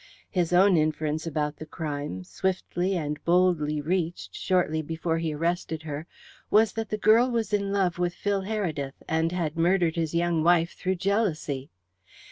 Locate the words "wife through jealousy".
10.43-11.69